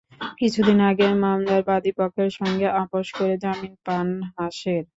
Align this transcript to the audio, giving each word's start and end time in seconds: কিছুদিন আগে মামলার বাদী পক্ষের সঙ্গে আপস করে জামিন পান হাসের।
কিছুদিন 0.39 0.79
আগে 0.89 1.07
মামলার 1.23 1.61
বাদী 1.69 1.91
পক্ষের 1.99 2.31
সঙ্গে 2.39 2.67
আপস 2.81 3.07
করে 3.17 3.35
জামিন 3.43 3.73
পান 3.85 4.07
হাসের। 4.35 4.83